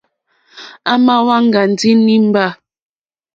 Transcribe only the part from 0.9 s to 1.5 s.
À mà wá